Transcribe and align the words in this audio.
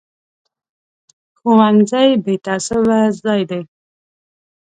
ښوونځی 1.37 2.09
بې 2.23 2.35
تعصبه 2.45 2.97
ځای 3.23 3.41
دی 3.49 3.61